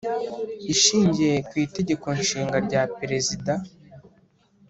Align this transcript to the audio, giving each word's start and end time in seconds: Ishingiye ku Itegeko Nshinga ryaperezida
Ishingiye 0.73 1.33
ku 1.47 1.53
Itegeko 1.65 2.05
Nshinga 2.19 2.57
ryaperezida 2.65 3.53